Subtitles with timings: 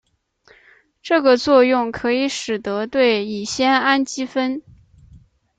[1.03, 4.63] 这个作用可以使得对乙酰氨基酚。